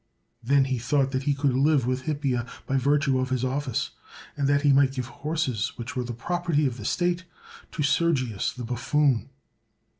[0.41, 3.91] Then he thought that he could live with Hippia by virtue of his office,
[4.35, 7.23] and that he might give horses which were the property of the state
[7.71, 9.29] to Sergius the buffoon.